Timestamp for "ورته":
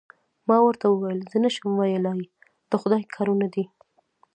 0.63-0.85